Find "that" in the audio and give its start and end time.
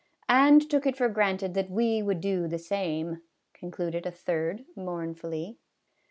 1.53-1.69